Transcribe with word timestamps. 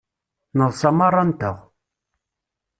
Neḍsa 0.57 0.89
merra-nteɣ. 0.97 1.57